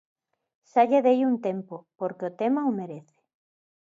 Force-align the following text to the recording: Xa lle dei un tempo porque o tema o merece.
Xa 0.69 0.81
lle 0.89 0.99
dei 1.07 1.19
un 1.29 1.35
tempo 1.47 1.75
porque 1.99 2.27
o 2.29 2.35
tema 2.41 2.69
o 2.69 2.71
merece. 2.79 3.19